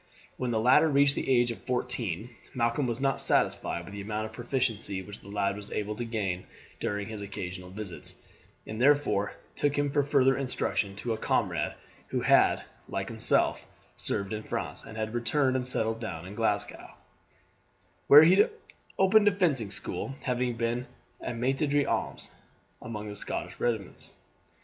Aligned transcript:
When 0.35 0.49
the 0.49 0.59
latter 0.59 0.89
reached 0.89 1.13
the 1.13 1.29
age 1.29 1.51
of 1.51 1.61
fourteen 1.61 2.31
Malcolm 2.55 2.87
was 2.87 2.99
not 2.99 3.21
satisfied 3.21 3.85
with 3.85 3.93
the 3.93 4.01
amount 4.01 4.25
of 4.25 4.33
proficiency 4.33 4.99
which 5.03 5.19
the 5.19 5.27
lad 5.29 5.55
was 5.55 5.71
able 5.71 5.95
to 5.97 6.03
gain 6.05 6.47
during 6.79 7.07
his 7.07 7.21
occasional 7.21 7.69
visits, 7.69 8.15
and 8.65 8.81
therefore 8.81 9.33
took 9.55 9.77
him 9.77 9.91
for 9.91 10.01
further 10.01 10.35
instruction 10.35 10.95
to 10.95 11.13
a 11.13 11.19
comrade 11.19 11.75
who 12.07 12.21
had, 12.21 12.63
like 12.89 13.09
himself, 13.09 13.63
served 13.95 14.33
in 14.33 14.41
France, 14.41 14.83
and 14.85 14.97
had 14.97 15.13
returned 15.13 15.55
and 15.55 15.67
settled 15.67 15.99
down 15.99 16.25
in 16.25 16.33
Glasgow, 16.33 16.95
where 18.07 18.23
he 18.23 18.45
opened 18.97 19.27
a 19.27 19.31
fencing 19.31 19.69
school, 19.69 20.15
having 20.23 20.57
been 20.57 20.87
a 21.21 21.31
maitre 21.35 21.67
d'armes 21.67 22.27
among 22.81 23.07
the 23.07 23.15
Scotch 23.15 23.59
regiments. 23.59 24.11